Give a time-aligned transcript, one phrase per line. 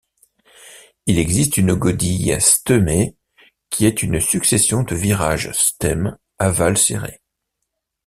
[1.05, 3.15] Il existe une godille stemmée
[3.69, 7.21] qui est une succession de virages stem aval serrés.